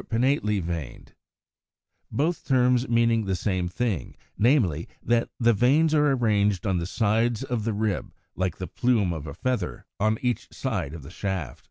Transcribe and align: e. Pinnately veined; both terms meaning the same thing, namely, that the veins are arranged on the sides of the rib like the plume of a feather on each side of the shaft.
e. 0.00 0.02
Pinnately 0.02 0.62
veined; 0.62 1.12
both 2.10 2.46
terms 2.46 2.88
meaning 2.88 3.26
the 3.26 3.36
same 3.36 3.68
thing, 3.68 4.16
namely, 4.38 4.88
that 5.02 5.28
the 5.38 5.52
veins 5.52 5.92
are 5.92 6.12
arranged 6.12 6.66
on 6.66 6.78
the 6.78 6.86
sides 6.86 7.42
of 7.44 7.64
the 7.64 7.74
rib 7.74 8.10
like 8.34 8.56
the 8.56 8.66
plume 8.66 9.12
of 9.12 9.26
a 9.26 9.34
feather 9.34 9.84
on 9.98 10.16
each 10.22 10.50
side 10.54 10.94
of 10.94 11.02
the 11.02 11.10
shaft. 11.10 11.68